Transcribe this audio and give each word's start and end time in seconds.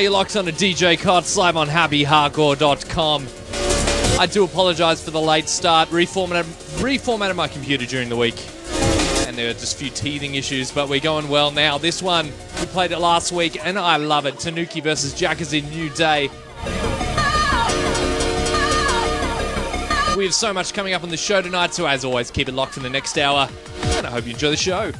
you're 0.00 0.12
locked 0.12 0.36
on 0.36 0.48
a 0.48 0.52
DJ 0.52 0.98
Cots 0.98 1.36
live 1.36 1.56
on 1.56 1.68
happyhardcore.com. 1.68 3.26
I 4.18 4.26
do 4.26 4.44
apologize 4.44 5.04
for 5.04 5.10
the 5.10 5.20
late 5.20 5.48
start. 5.48 5.90
Reformatted, 5.90 6.44
reformatted 6.80 7.36
my 7.36 7.48
computer 7.48 7.84
during 7.84 8.08
the 8.08 8.16
week. 8.16 8.36
And 9.26 9.36
there 9.36 9.48
were 9.48 9.52
just 9.52 9.74
a 9.74 9.78
few 9.78 9.90
teething 9.90 10.36
issues, 10.36 10.70
but 10.70 10.88
we're 10.88 11.00
going 11.00 11.28
well 11.28 11.50
now. 11.50 11.76
This 11.76 12.02
one, 12.02 12.26
we 12.58 12.66
played 12.66 12.92
it 12.92 12.98
last 12.98 13.30
week, 13.30 13.64
and 13.64 13.78
I 13.78 13.96
love 13.96 14.24
it. 14.24 14.38
Tanuki 14.38 14.80
versus 14.80 15.12
Jackers 15.12 15.52
New 15.52 15.90
Day. 15.90 16.28
We 20.16 20.24
have 20.24 20.34
so 20.34 20.52
much 20.54 20.72
coming 20.72 20.94
up 20.94 21.02
on 21.02 21.10
the 21.10 21.16
show 21.16 21.42
tonight, 21.42 21.74
so 21.74 21.86
as 21.86 22.06
always, 22.06 22.30
keep 22.30 22.48
it 22.48 22.52
locked 22.52 22.74
for 22.74 22.80
the 22.80 22.90
next 22.90 23.18
hour. 23.18 23.48
And 23.96 24.06
I 24.06 24.10
hope 24.10 24.24
you 24.24 24.32
enjoy 24.32 24.50
the 24.50 24.56
show. 24.56 24.92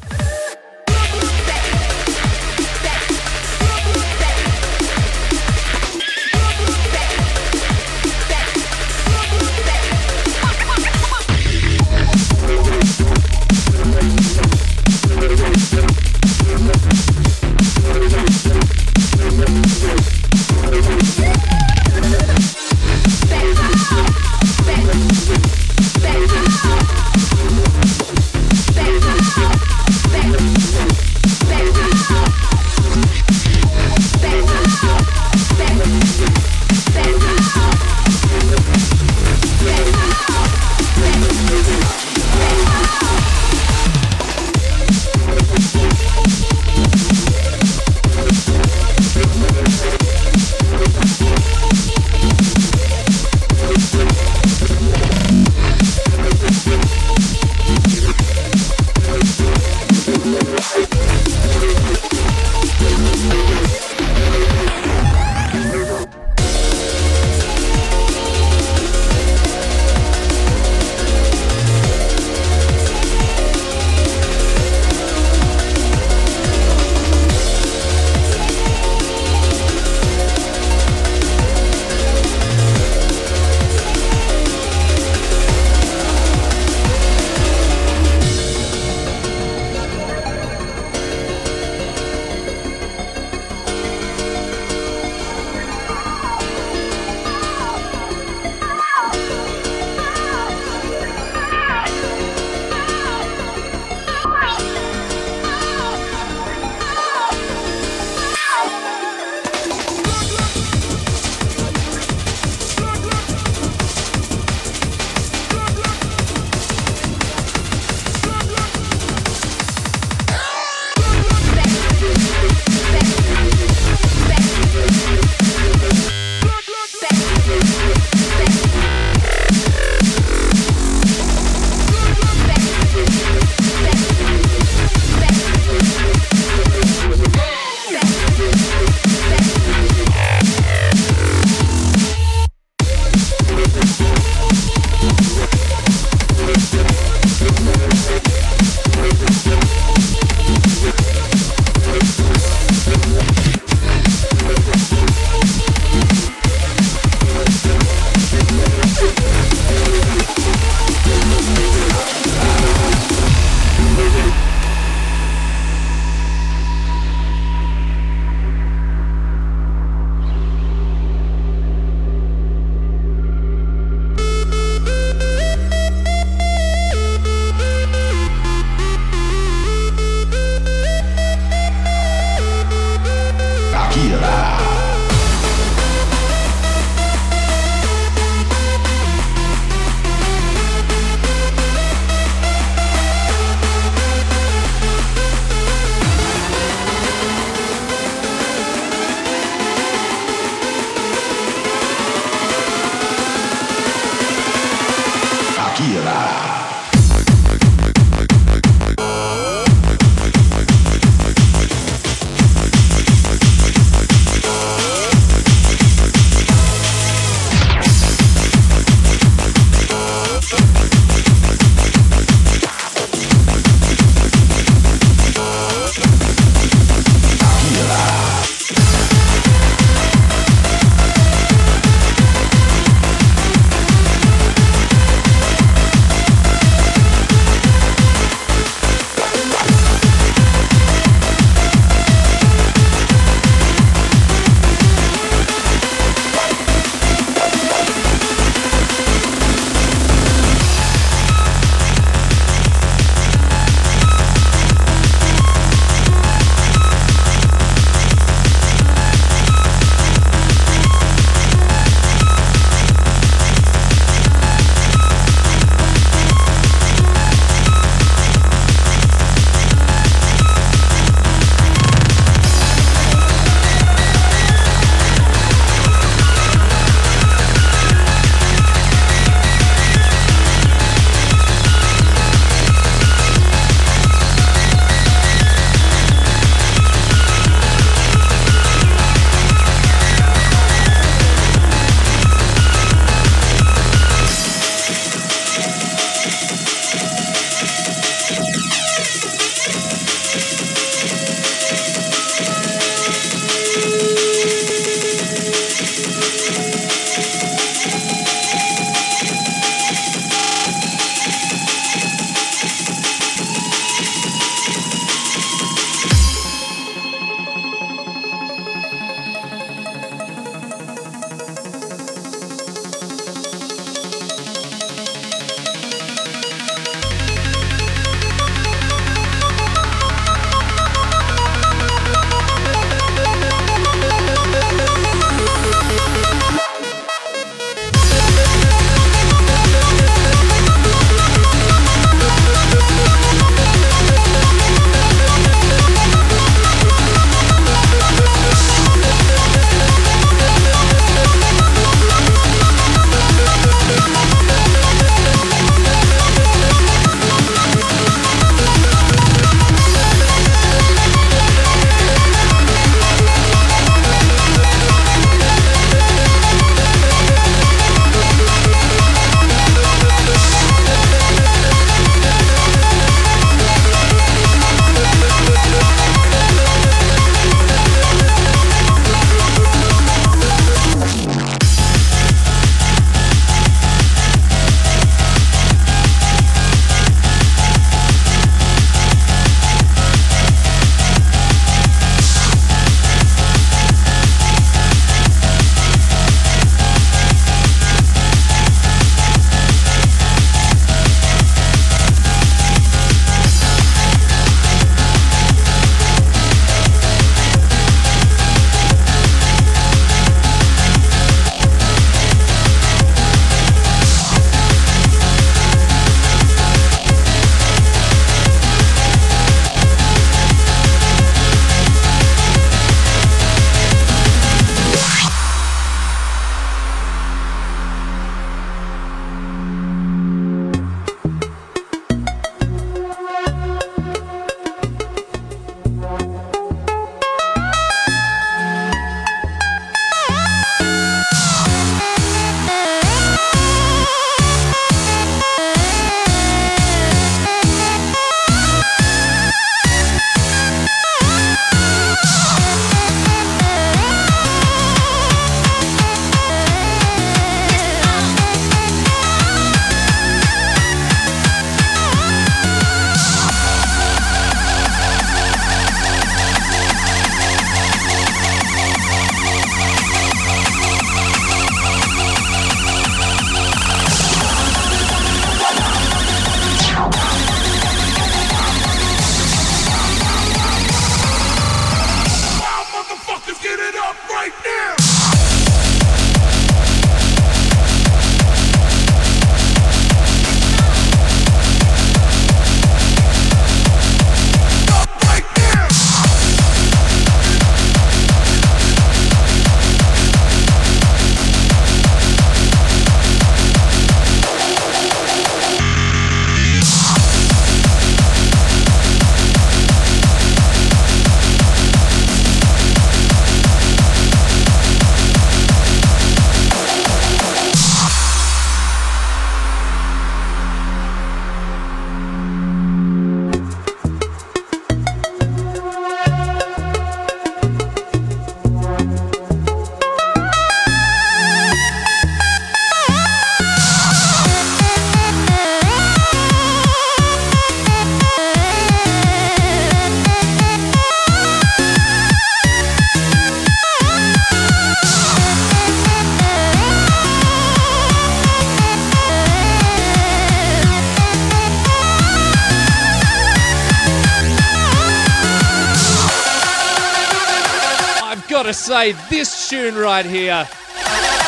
Gotta 558.70 558.78
say, 558.78 559.12
this 559.28 559.68
tune 559.68 559.96
right 559.96 560.24
here, 560.24 560.68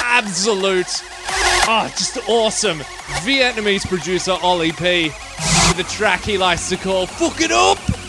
absolute, 0.03 1.05
oh, 1.69 1.93
just 1.97 2.19
awesome. 2.29 2.79
Vietnamese 3.23 3.87
producer 3.87 4.37
Ollie 4.43 4.73
P 4.73 5.05
with 5.05 5.79
a 5.79 5.87
track 5.89 6.23
he 6.23 6.37
likes 6.37 6.69
to 6.71 6.77
call 6.77 7.07
Fuck 7.07 7.41
It 7.41 7.53
Up. 7.53 8.02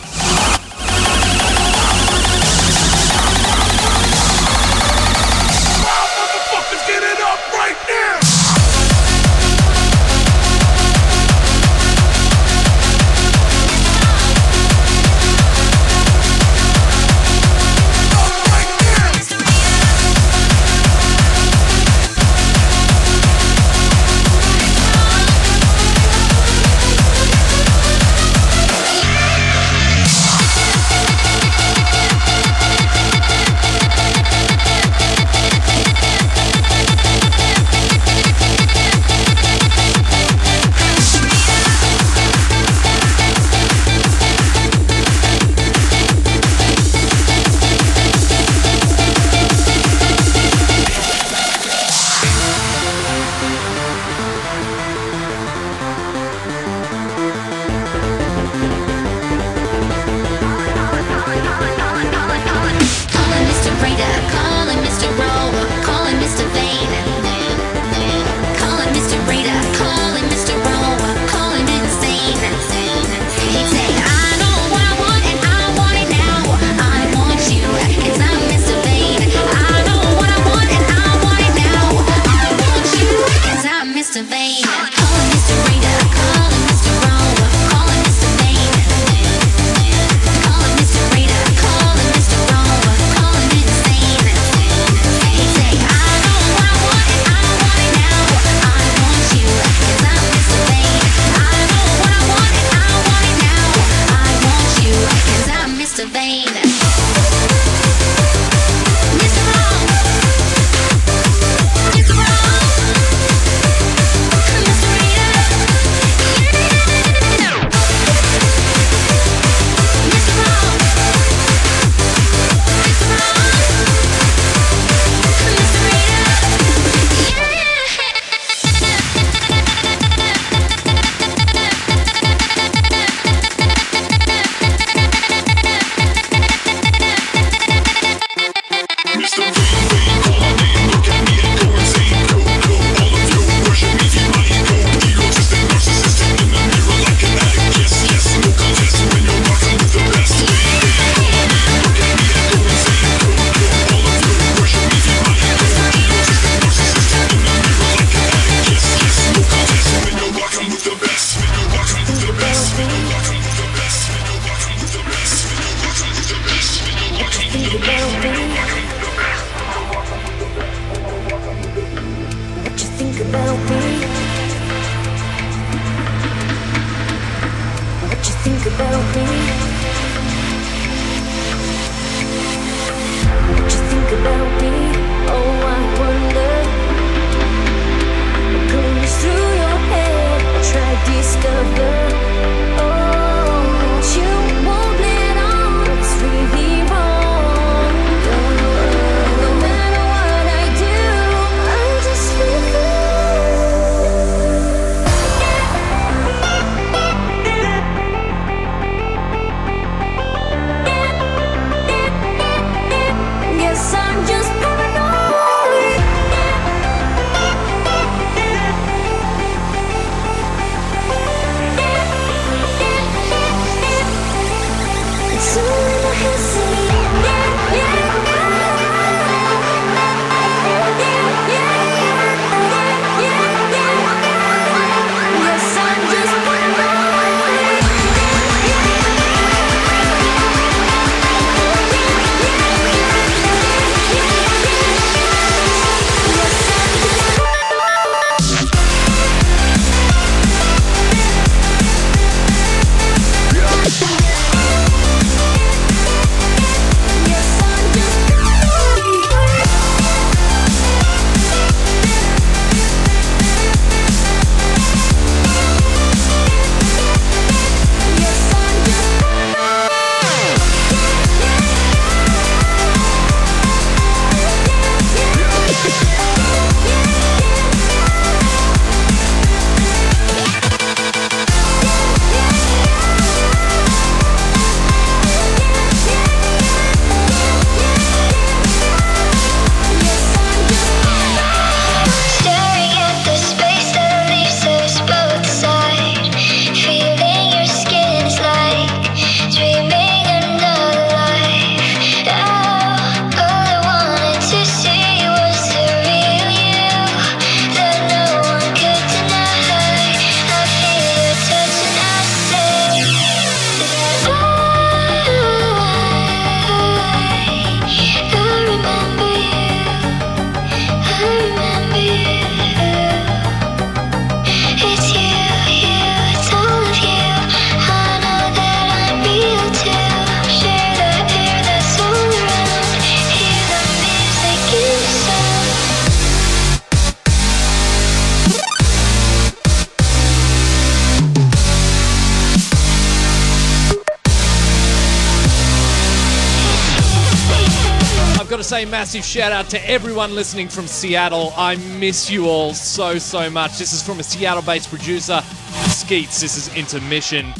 Got 348.54 348.58
to 348.58 348.62
say 348.62 348.84
massive 348.84 349.24
shout 349.24 349.50
out 349.50 349.68
to 349.68 349.84
everyone 349.90 350.32
listening 350.32 350.68
from 350.68 350.86
Seattle. 350.86 351.52
I 351.56 351.74
miss 351.98 352.30
you 352.30 352.46
all 352.46 352.72
so, 352.72 353.18
so 353.18 353.50
much. 353.50 353.78
This 353.78 353.92
is 353.92 354.00
from 354.00 354.20
a 354.20 354.22
Seattle 354.22 354.62
based 354.62 354.90
producer, 354.90 355.40
Skeets. 355.88 356.40
This 356.40 356.56
is 356.56 356.72
Intermission. 356.76 357.52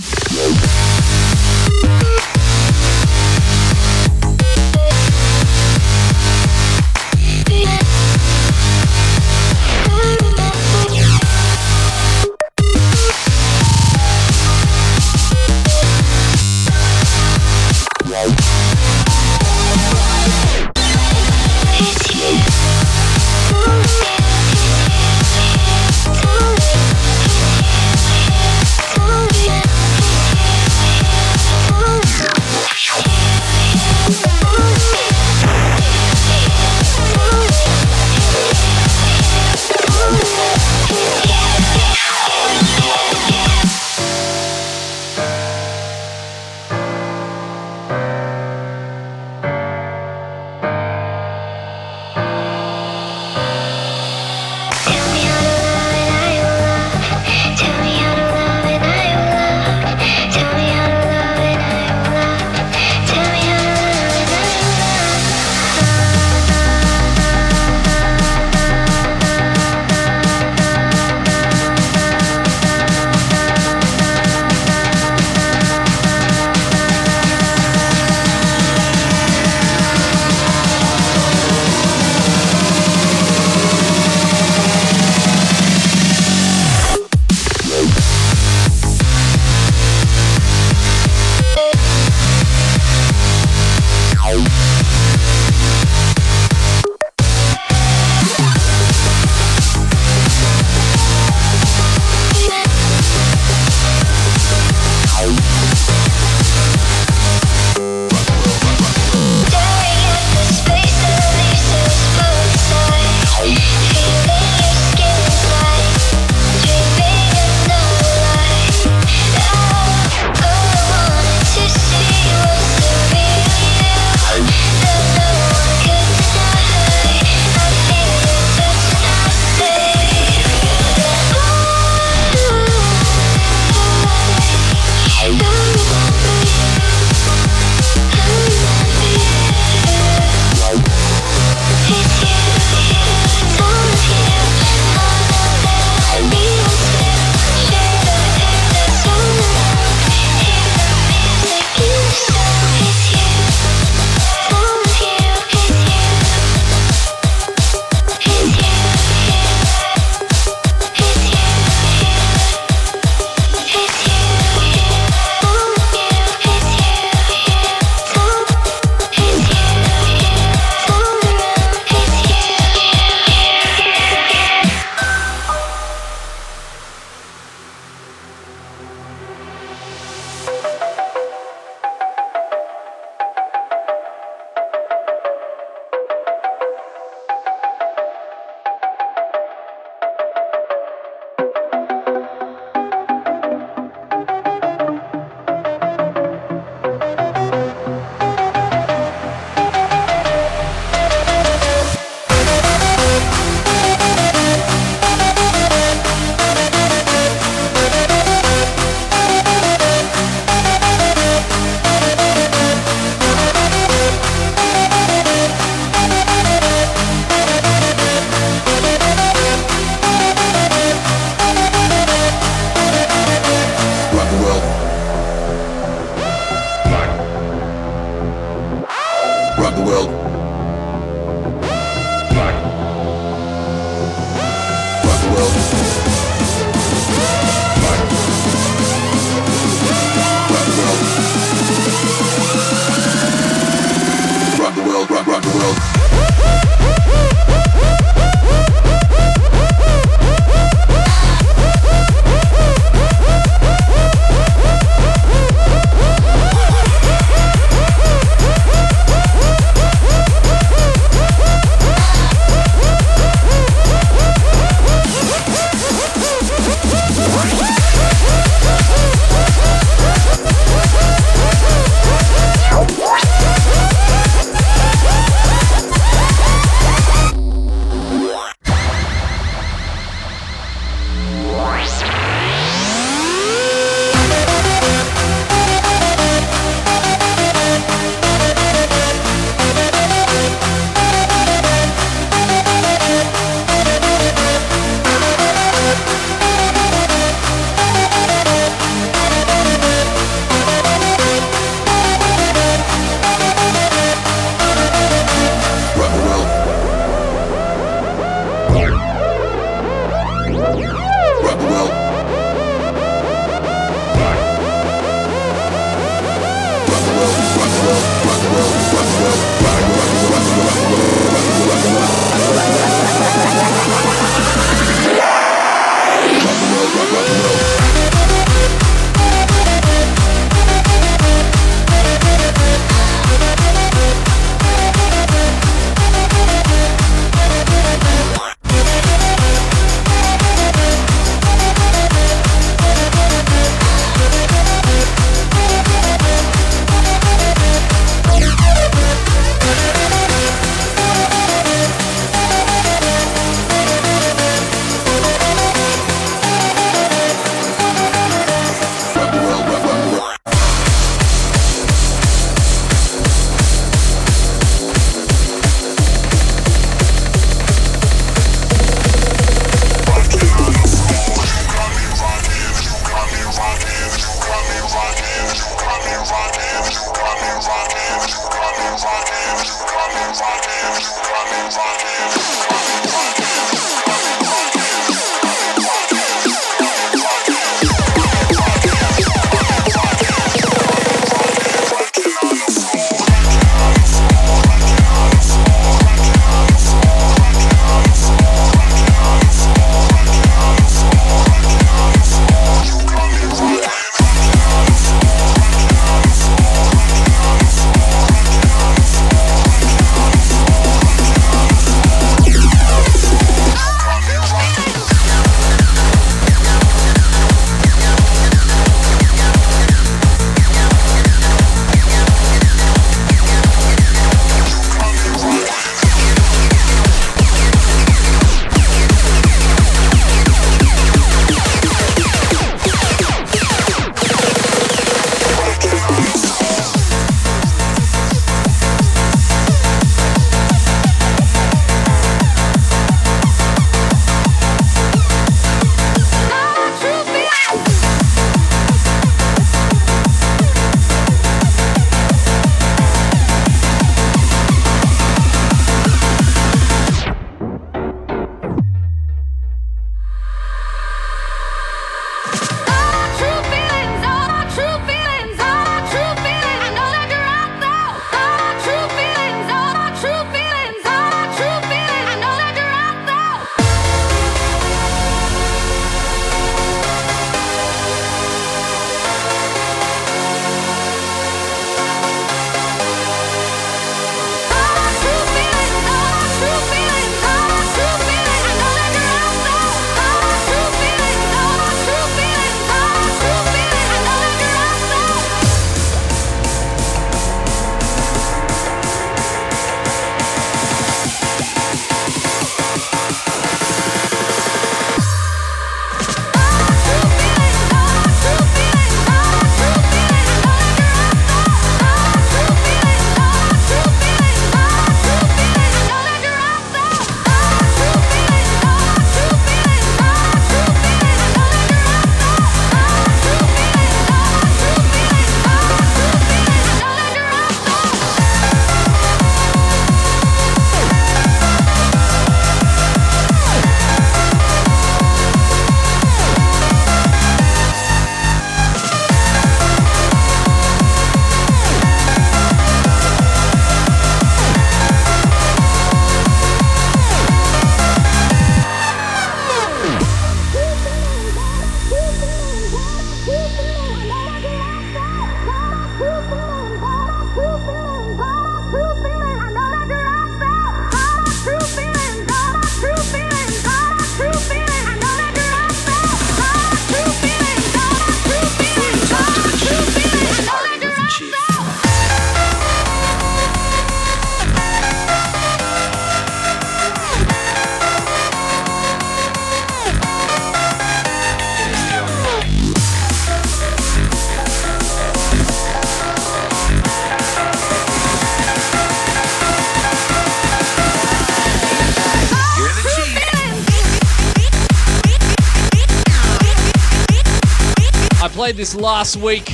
Played 598.65 598.77
this 598.77 598.95
last 598.95 599.37
week. 599.37 599.67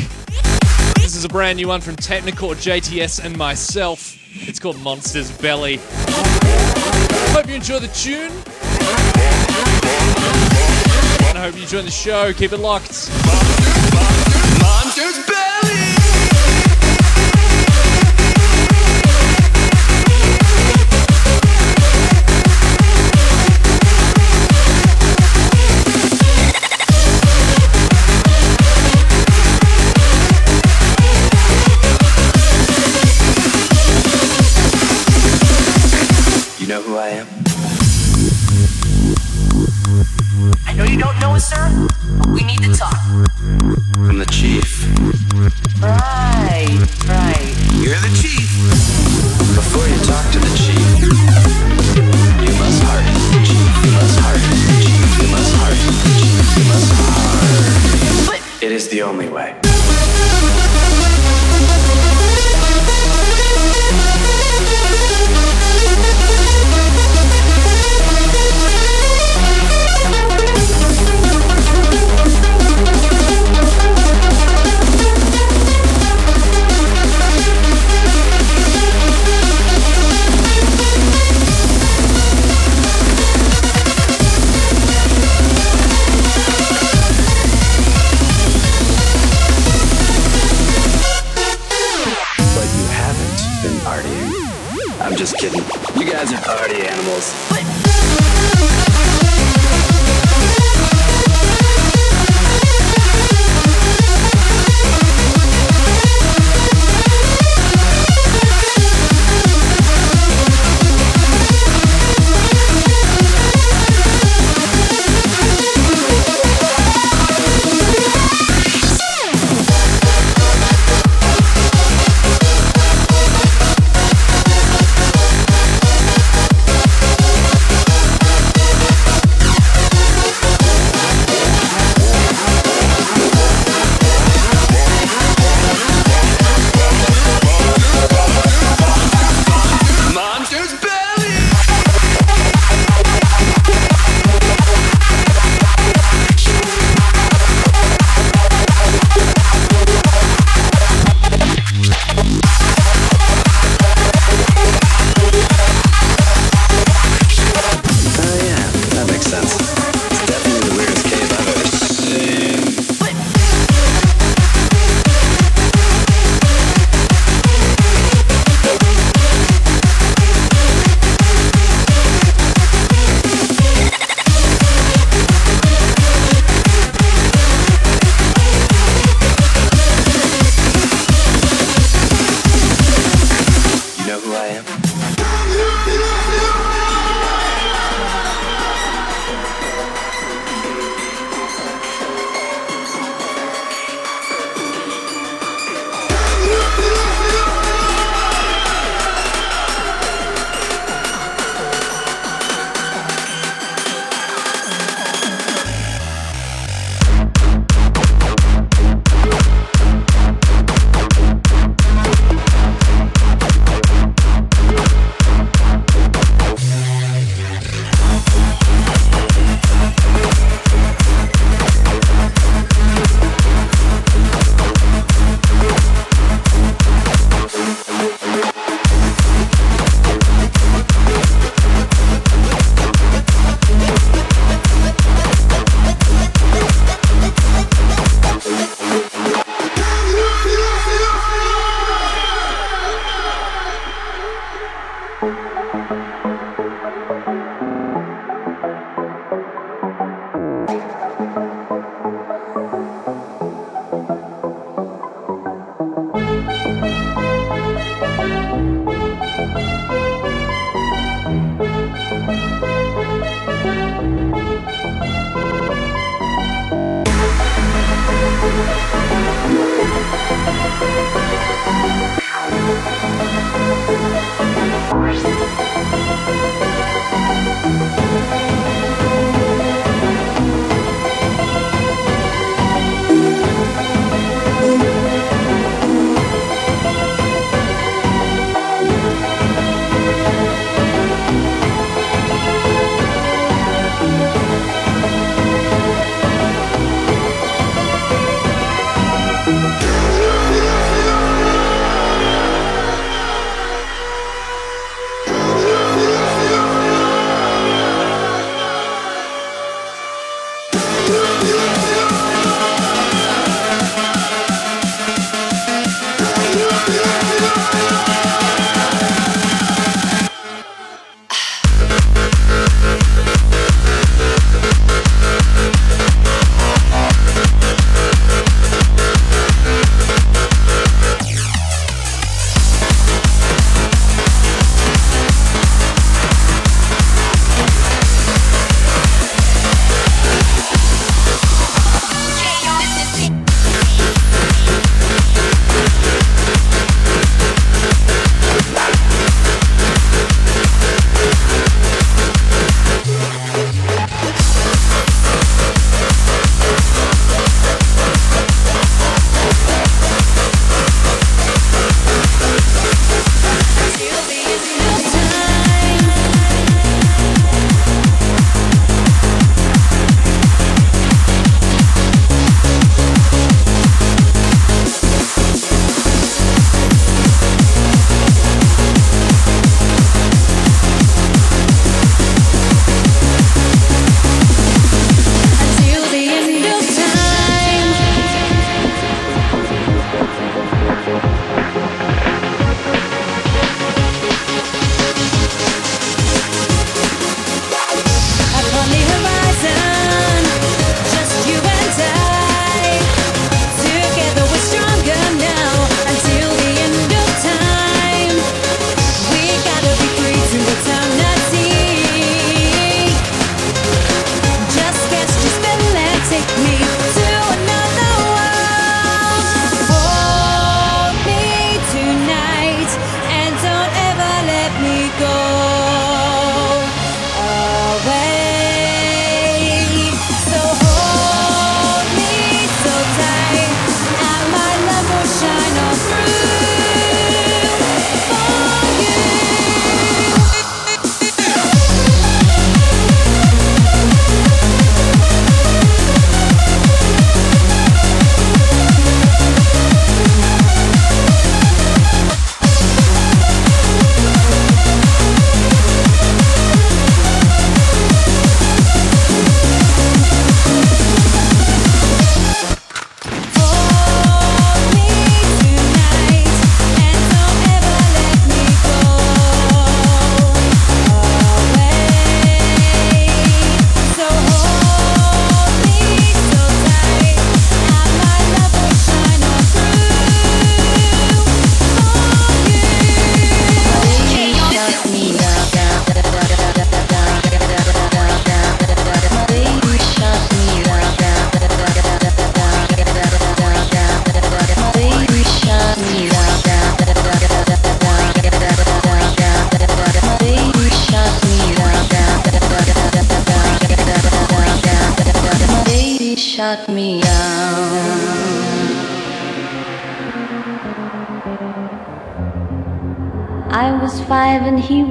This 0.96 1.14
is 1.14 1.24
a 1.24 1.28
brand 1.28 1.58
new 1.58 1.68
one 1.68 1.80
from 1.80 1.94
Technikore, 1.94 2.56
JTS, 2.56 3.24
and 3.24 3.38
myself. 3.38 4.18
It's 4.32 4.58
called 4.58 4.80
Monster's 4.80 5.30
Belly. 5.30 5.78
Hope 7.30 7.46
you 7.46 7.54
enjoy 7.54 7.78
the 7.78 7.86
tune. 7.86 8.32
And 11.28 11.38
I 11.38 11.42
hope 11.42 11.54
you 11.54 11.62
enjoy 11.62 11.82
the 11.82 11.90
show. 11.92 12.32
Keep 12.32 12.50
it 12.52 12.58
locked. 12.58 12.79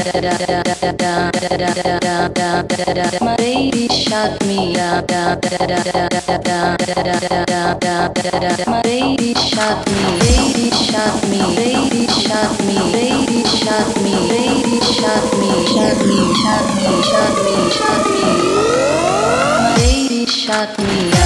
My 0.00 0.06
baby 3.36 3.86
shot 3.88 4.40
me 4.46 4.74
My 8.66 8.80
baby 8.82 9.34
shot 9.34 9.86
me 9.86 10.18
Baby 10.18 10.72
shot 10.72 11.28
me 11.28 11.52
Baby 11.56 12.08
shot 12.08 12.64
me 12.64 12.80
Baby 14.30 14.80
shot 14.80 15.24
me 15.36 15.66
shot 15.66 16.06
me 16.06 16.34
Shot 16.40 16.66
me 16.76 17.02
Shot 17.02 17.36
me 17.44 17.70
Shot 17.70 18.10
me 18.10 18.24
baby 19.76 20.26
shot 20.26 20.78
me 20.78 21.19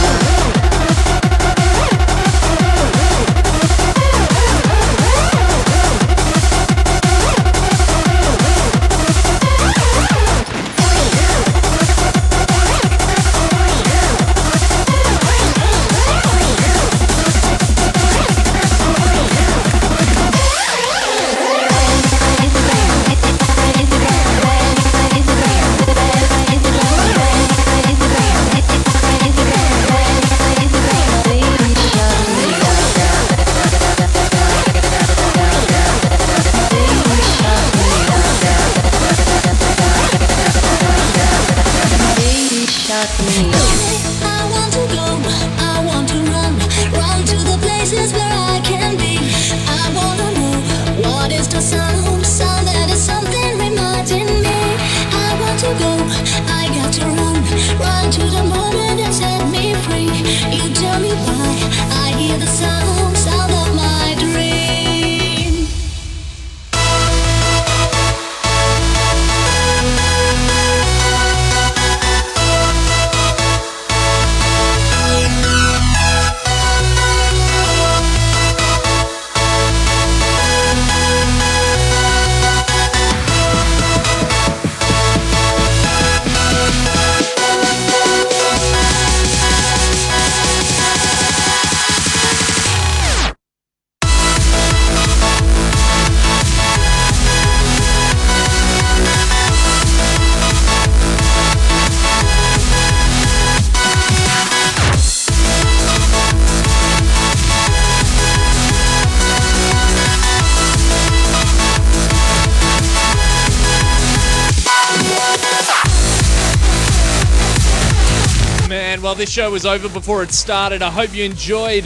well, 119.15 119.21
this 119.21 119.31
show 119.31 119.49
was 119.49 119.65
over 119.65 119.89
before 119.89 120.25
it 120.25 120.33
started. 120.33 120.83
I 120.83 120.91
hope 120.91 121.15
you 121.15 121.23
enjoyed. 121.23 121.85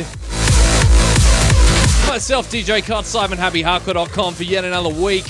Myself, 2.09 2.51
DJ 2.51 2.83
Cott, 2.83 3.05
SimonHappyHardcore.com 3.05 4.33
for 4.33 4.45
yet 4.45 4.65
another 4.65 4.89
week. 4.89 5.27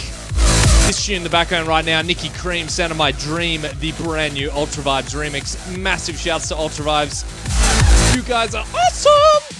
This 0.86 1.04
tune 1.04 1.16
in 1.16 1.22
the 1.24 1.28
background 1.28 1.66
right 1.66 1.84
now, 1.84 2.00
Nikki 2.02 2.28
Cream, 2.28 2.68
Sound 2.68 2.92
of 2.92 2.98
My 2.98 3.10
Dream, 3.10 3.62
the 3.80 3.90
brand 4.00 4.34
new 4.34 4.48
Ultra 4.52 4.84
Vibes 4.84 5.12
remix. 5.12 5.76
Massive 5.76 6.16
shouts 6.16 6.46
to 6.48 6.56
Ultra 6.56 6.84
Vibes. 6.84 8.14
You 8.14 8.22
guys 8.22 8.54
are 8.54 8.64
awesome! 8.72 9.57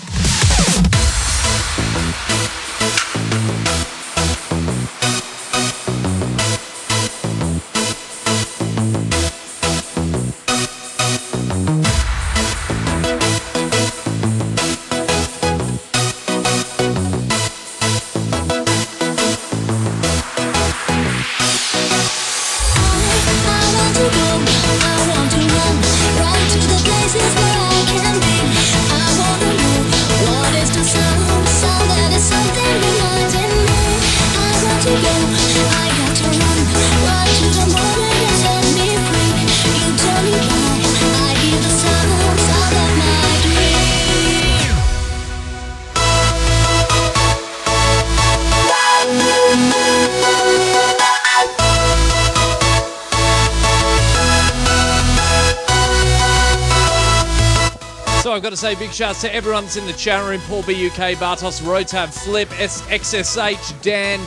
I've 58.39 58.45
got 58.45 58.51
to 58.51 58.57
say 58.57 58.77
big 58.77 58.93
shouts 58.93 59.21
to 59.23 59.35
everyone 59.35 59.65
that's 59.65 59.75
in 59.75 59.85
the 59.85 59.93
chat 59.95 60.25
room. 60.25 60.41
Paul 60.43 60.63
BUK, 60.63 61.19
Bartos, 61.19 61.61
Rotab, 61.61 62.15
Flip, 62.15 62.49
S- 62.61 62.83
XSH, 62.83 63.83
Dan, 63.83 64.21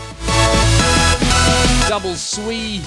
Double 1.88 2.16
Swee, 2.16 2.82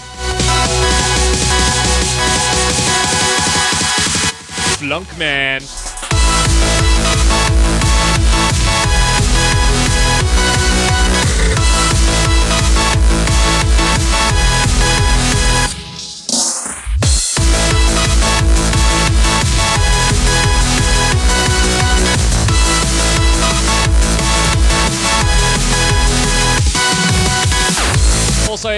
Flunkman. 4.76 5.93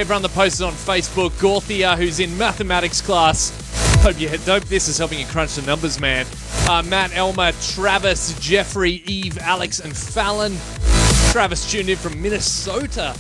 Everyone 0.01 0.23
that 0.23 0.33
posted 0.33 0.67
on 0.67 0.73
Facebook. 0.73 1.31
Gorthia, 1.41 1.97
who's 1.97 2.21
in 2.21 2.37
mathematics 2.37 3.01
class. 3.01 3.53
Hope 4.03 4.21
you 4.21 4.29
hope 4.29 4.65
this 4.65 4.89
is 4.89 4.99
helping 4.99 5.19
you 5.19 5.27
crunch 5.27 5.55
the 5.55 5.63
numbers, 5.63 5.99
man. 5.99 6.27
Uh, 6.69 6.83
Matt, 6.83 7.17
Elmer, 7.17 7.53
Travis, 7.63 8.39
Jeffrey, 8.39 9.03
Eve, 9.07 9.39
Alex, 9.39 9.81
and 9.81 9.97
Fallon. 9.97 10.57
Travis 11.33 11.71
tuned 11.71 11.89
in 11.89 11.97
from 11.97 12.21
Minnesota. 12.21 13.17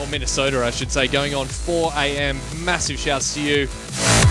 Or 0.00 0.06
Minnesota, 0.08 0.64
I 0.64 0.70
should 0.70 0.90
say, 0.90 1.08
going 1.08 1.34
on 1.34 1.46
4 1.46 1.92
a.m. 1.96 2.38
Massive 2.64 2.98
shouts 2.98 3.34
to 3.34 3.40
you. 3.40 4.21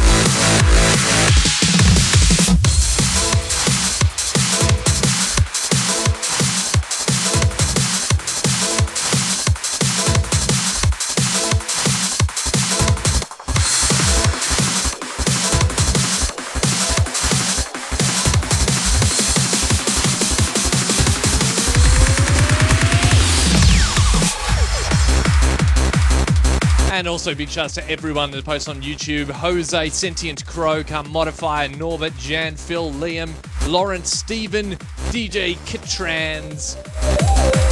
And 27.01 27.07
also 27.07 27.33
big 27.33 27.49
shouts 27.49 27.73
to 27.73 27.89
everyone 27.89 28.29
that 28.29 28.45
posts 28.45 28.67
on 28.67 28.79
YouTube. 28.83 29.31
Jose, 29.31 29.89
Sentient 29.89 30.45
Crow, 30.45 30.83
Car 30.83 31.03
Modifier, 31.03 31.67
Norbert, 31.67 32.15
Jan, 32.19 32.55
Phil, 32.55 32.91
Liam, 32.91 33.31
Lawrence, 33.67 34.11
Stephen, 34.11 34.73
DJ 35.09 35.55
Kitrans, 35.65 36.77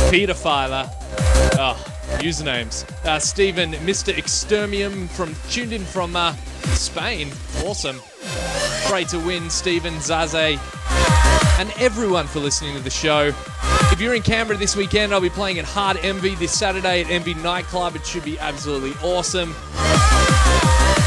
Peter 0.09 0.33
Filer. 0.33 0.89
Oh, 1.59 1.77
usernames. 2.17 2.89
Uh, 3.05 3.19
Stephen, 3.19 3.73
Mr. 3.73 4.11
Extermium 4.17 5.07
from 5.07 5.35
tuned 5.51 5.73
in 5.73 5.85
from 5.85 6.15
uh, 6.15 6.33
Spain. 6.73 7.29
Awesome. 7.63 8.01
Great 8.87 9.09
to 9.09 9.19
win, 9.19 9.51
Stephen, 9.51 9.93
Zaze, 9.97 10.57
and 11.59 11.71
everyone 11.79 12.25
for 12.25 12.39
listening 12.39 12.75
to 12.75 12.81
the 12.81 12.89
show. 12.89 13.31
If 13.99 14.03
you're 14.03 14.15
in 14.15 14.21
Canberra 14.21 14.57
this 14.57 14.77
weekend, 14.77 15.13
I'll 15.13 15.19
be 15.19 15.29
playing 15.29 15.59
at 15.59 15.65
Hard 15.65 15.97
Envy 15.97 16.33
this 16.35 16.57
Saturday 16.57 17.01
at 17.01 17.11
Envy 17.11 17.33
Nightclub. 17.33 17.97
It 17.97 18.05
should 18.05 18.23
be 18.23 18.39
absolutely 18.39 18.93
awesome. 19.03 19.53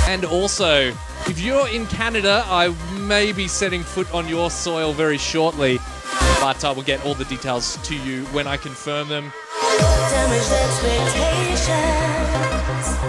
And 0.07 0.27
also, 0.27 0.93
if 1.27 1.41
you're 1.41 1.67
in 1.69 1.87
Canada, 1.87 2.45
I 2.45 2.69
may 2.99 3.33
be 3.33 3.49
setting 3.49 3.83
foot 3.83 4.13
on 4.13 4.29
your 4.29 4.51
soil 4.51 4.93
very 4.93 5.17
shortly, 5.17 5.79
but 6.39 6.63
I 6.67 6.73
will 6.73 6.83
get 6.83 7.03
all 7.07 7.15
the 7.15 7.25
details 7.25 7.79
to 7.79 7.97
you 7.97 8.27
when 8.27 8.47
I 8.47 8.59
confirm 8.59 9.09
them. 9.09 9.33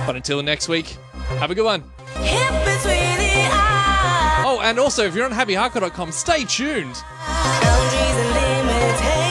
But 0.05 0.15
until 0.15 0.41
next 0.43 0.69
week, 0.69 0.95
have 1.39 1.51
a 1.51 1.55
good 1.55 1.65
one. 1.65 1.83
Hit 2.19 2.51
between 2.63 3.17
the 3.17 3.49
eyes. 3.51 4.45
Oh, 4.45 4.61
and 4.63 4.79
also, 4.79 5.03
if 5.03 5.13
you're 5.13 5.25
on 5.25 5.33
happyhardcore.com, 5.33 6.13
stay 6.13 6.45
tuned. 6.45 6.95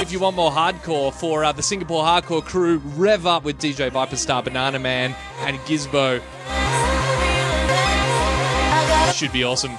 If 0.03 0.11
you 0.11 0.19
want 0.19 0.35
more 0.35 0.51
hardcore 0.51 1.15
for 1.15 1.45
uh, 1.45 1.53
the 1.53 1.63
Singapore 1.63 2.03
hardcore 2.03 2.45
crew, 2.45 2.79
rev 2.97 3.25
up 3.25 3.45
with 3.45 3.61
DJ 3.61 3.89
Viperstar, 3.89 4.43
Banana 4.43 4.81
Man, 4.81 5.15
and 5.43 5.57
Gizbo. 5.61 6.21
Should 9.15 9.33
be 9.33 9.45
awesome. 9.45 9.79